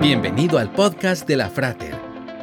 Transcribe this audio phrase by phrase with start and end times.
[0.00, 1.94] Bienvenido al podcast de la Frater,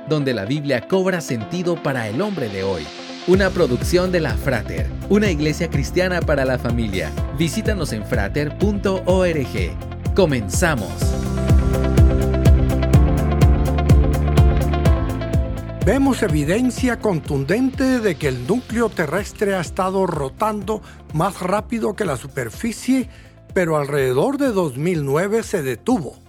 [0.08, 2.86] donde la Biblia cobra sentido para el hombre de hoy.
[3.26, 7.12] Una producción de la Frater, una iglesia cristiana para la familia.
[7.36, 8.94] Visítanos en frater.org.
[10.16, 10.94] Comenzamos.
[15.84, 20.84] Vemos evidencia contundente de que el núcleo terrestre ha estado rotando
[21.16, 23.10] más rápido que la superficie,
[23.56, 26.27] pero alrededor de 2009 se detuvo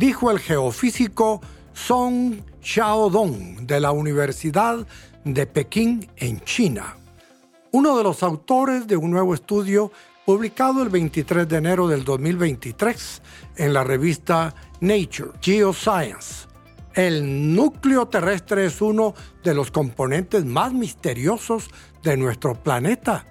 [0.00, 1.42] dijo el geofísico
[1.74, 4.86] Song Xiaodong de la Universidad
[5.24, 6.96] de Pekín en China,
[7.72, 9.92] uno de los autores de un nuevo estudio
[10.24, 13.20] publicado el 23 de enero del 2023
[13.56, 16.48] en la revista Nature Geoscience.
[16.94, 19.12] El núcleo terrestre es uno
[19.44, 21.68] de los componentes más misteriosos
[22.02, 23.26] de nuestro planeta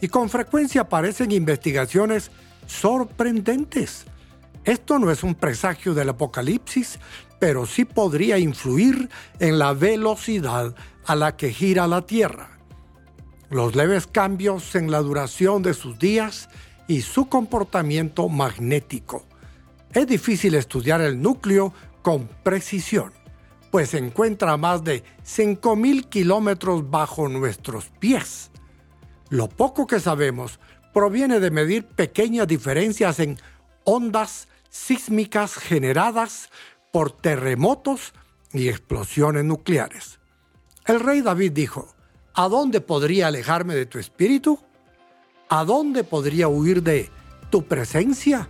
[0.00, 2.30] y con frecuencia aparecen investigaciones
[2.66, 4.06] sorprendentes
[4.64, 6.98] esto no es un presagio del apocalipsis,
[7.38, 12.58] pero sí podría influir en la velocidad a la que gira la Tierra.
[13.50, 16.48] Los leves cambios en la duración de sus días
[16.88, 19.26] y su comportamiento magnético.
[19.92, 23.12] Es difícil estudiar el núcleo con precisión,
[23.70, 28.50] pues se encuentra a más de 5.000 kilómetros bajo nuestros pies.
[29.28, 30.58] Lo poco que sabemos
[30.92, 33.38] proviene de medir pequeñas diferencias en
[33.84, 36.50] ondas sísmicas generadas
[36.90, 38.12] por terremotos
[38.52, 40.18] y explosiones nucleares.
[40.84, 41.94] El rey David dijo,
[42.34, 44.58] ¿A dónde podría alejarme de tu espíritu?
[45.48, 47.08] ¿A dónde podría huir de
[47.50, 48.48] tu presencia?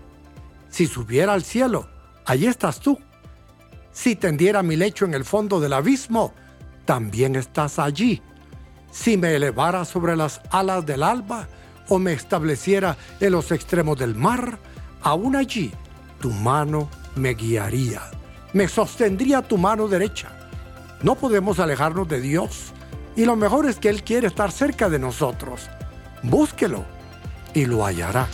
[0.70, 1.90] Si subiera al cielo,
[2.24, 2.98] allí estás tú.
[3.92, 6.32] Si tendiera mi lecho en el fondo del abismo,
[6.86, 8.22] también estás allí.
[8.90, 11.48] Si me elevara sobre las alas del alba
[11.90, 14.58] o me estableciera en los extremos del mar,
[15.02, 15.70] aún allí
[16.20, 18.02] tu mano me guiaría,
[18.52, 20.30] me sostendría tu mano derecha.
[21.02, 22.72] No podemos alejarnos de Dios
[23.16, 25.68] y lo mejor es que Él quiere estar cerca de nosotros.
[26.22, 26.84] Búsquelo
[27.52, 28.26] y lo hallará.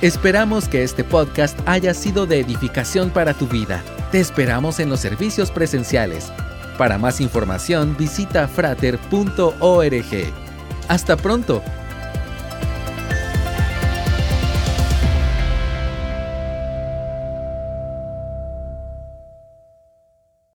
[0.00, 3.82] Esperamos que este podcast haya sido de edificación para tu vida.
[4.10, 6.32] Te esperamos en los servicios presenciales.
[6.76, 9.52] Para más información visita frater.org.
[10.88, 11.62] Hasta pronto